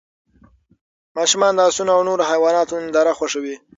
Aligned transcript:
ماشومان 1.17 1.53
د 1.55 1.59
اسونو 1.69 1.91
او 1.95 2.01
نورو 2.09 2.23
حیواناتو 2.31 2.81
ننداره 2.83 3.11
خوښوي. 3.17 3.55